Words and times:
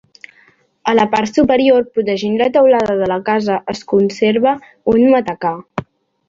A 0.91 0.93
la 0.99 1.03
part 1.11 1.37
superior, 1.39 1.85
protegint 1.97 2.39
la 2.39 2.47
teulada 2.55 2.95
de 3.03 3.11
la 3.13 3.19
casa, 3.31 3.59
es 3.75 3.83
conserva 3.93 4.55
un 4.95 5.07
matacà. 5.17 5.55